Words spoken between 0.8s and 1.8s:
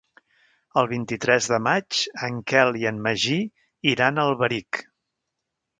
El vint-i-tres de